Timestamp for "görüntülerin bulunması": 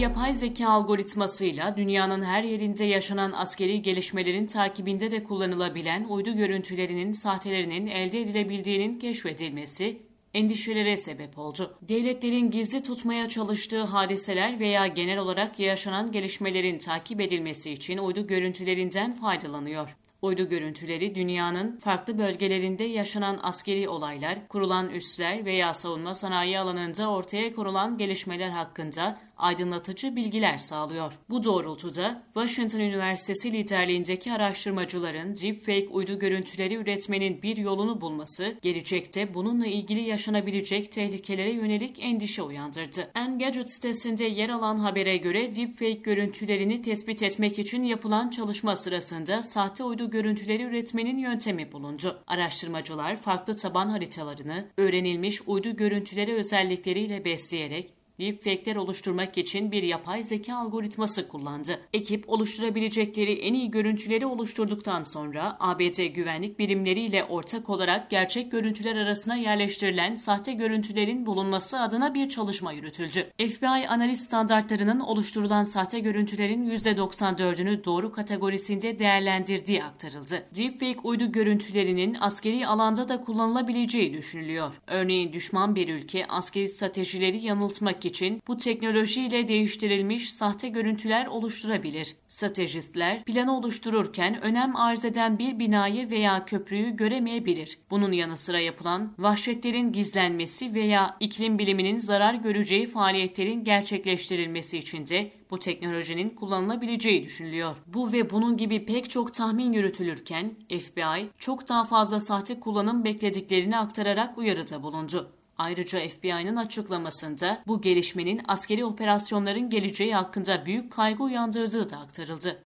70.52-71.80